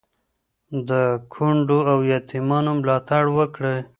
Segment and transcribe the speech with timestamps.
[0.89, 0.91] د
[1.33, 3.79] کونډو او یتیمانو ملاتړ وکړئ.